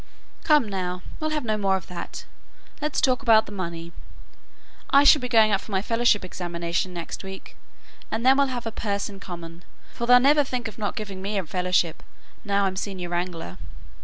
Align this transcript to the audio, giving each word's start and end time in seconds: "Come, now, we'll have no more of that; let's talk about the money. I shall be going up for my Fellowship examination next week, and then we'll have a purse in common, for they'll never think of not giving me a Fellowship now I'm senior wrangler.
"Come, 0.43 0.67
now, 0.67 1.03
we'll 1.19 1.29
have 1.29 1.45
no 1.45 1.57
more 1.59 1.75
of 1.75 1.85
that; 1.85 2.25
let's 2.81 2.99
talk 3.01 3.21
about 3.21 3.45
the 3.45 3.51
money. 3.51 3.91
I 4.89 5.03
shall 5.03 5.21
be 5.21 5.29
going 5.29 5.51
up 5.51 5.61
for 5.61 5.71
my 5.71 5.83
Fellowship 5.83 6.25
examination 6.25 6.91
next 6.91 7.23
week, 7.23 7.55
and 8.09 8.25
then 8.25 8.35
we'll 8.35 8.47
have 8.47 8.65
a 8.65 8.71
purse 8.71 9.09
in 9.09 9.19
common, 9.19 9.63
for 9.93 10.07
they'll 10.07 10.19
never 10.19 10.43
think 10.43 10.67
of 10.67 10.79
not 10.79 10.95
giving 10.95 11.21
me 11.21 11.37
a 11.37 11.45
Fellowship 11.45 12.01
now 12.43 12.65
I'm 12.65 12.77
senior 12.77 13.09
wrangler. 13.09 13.59